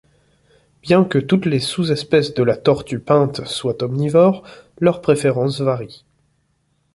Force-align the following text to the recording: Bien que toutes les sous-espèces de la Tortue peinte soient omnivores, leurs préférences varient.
Bien 0.81 1.03
que 1.05 1.19
toutes 1.19 1.45
les 1.45 1.59
sous-espèces 1.59 2.33
de 2.33 2.41
la 2.41 2.57
Tortue 2.57 2.97
peinte 2.99 3.45
soient 3.45 3.83
omnivores, 3.83 4.41
leurs 4.79 4.99
préférences 4.99 5.61
varient. 5.61 6.05